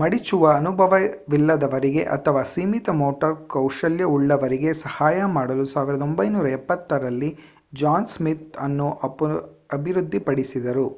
ಮಡಿಚುವ 0.00 0.44
ಅನುಭವವಿಲ್ಲದವರಿಗೆ 0.52 2.02
ಅಥವಾ 2.14 2.42
ಸೀಮಿತ 2.52 2.94
ಮೋಟಾರ್ 3.00 3.36
ಕೌಶಲ್ಯ 3.48 4.06
ಉಳ್ಳವರಿಗೆ 4.14 4.72
ಸಹಾಯ 4.82 5.26
ಮಾಡಲು 5.36 5.66
1970ರಲ್ಲಿ 5.68 7.30
ಜಾನ್ 7.76 8.10
ಸ್ಮಿತ್ 8.16 8.48
ಇದನ್ನು 8.48 8.88
ಅಭಿವೃದ್ಧಿಪಡಿಸಿದರು 9.76 10.88